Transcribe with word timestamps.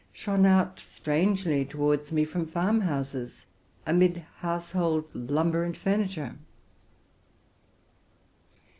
shone 0.11 0.47
out 0.47 0.79
strangely 0.79 1.63
towards 1.63 2.11
me, 2.11 2.25
from 2.25 2.47
farmhouses, 2.47 3.45
amidst 3.85 4.21
household 4.37 5.05
lumber 5.13 5.63
and 5.63 5.77
furniture. 5.77 6.33